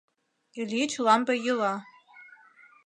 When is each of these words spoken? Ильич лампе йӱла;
Ильич 0.59 0.93
лампе 1.05 1.35
йӱла; 1.43 1.73